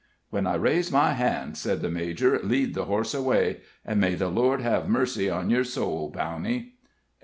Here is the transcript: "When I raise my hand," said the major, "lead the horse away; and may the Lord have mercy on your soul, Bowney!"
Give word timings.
"When 0.31 0.47
I 0.47 0.55
raise 0.55 0.91
my 0.91 1.13
hand," 1.13 1.57
said 1.57 1.83
the 1.83 1.91
major, 1.91 2.39
"lead 2.41 2.73
the 2.73 2.85
horse 2.85 3.13
away; 3.13 3.59
and 3.85 4.01
may 4.01 4.15
the 4.15 4.29
Lord 4.29 4.59
have 4.61 4.89
mercy 4.89 5.29
on 5.29 5.51
your 5.51 5.63
soul, 5.63 6.11
Bowney!" 6.11 6.71